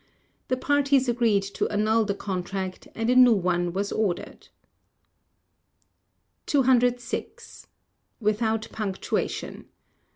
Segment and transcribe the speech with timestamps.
[0.47, 4.47] The parties agreed to annul the contract, and a new one was ordered.
[6.47, 7.67] 206.
[8.19, 9.65] Without Punctuation.